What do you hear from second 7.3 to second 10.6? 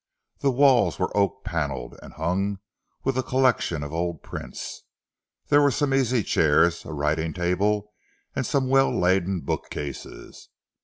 table, and some well laden bookcases.